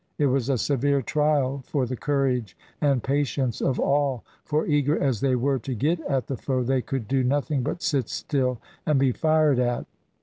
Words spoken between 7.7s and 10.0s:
sit still and be fired at.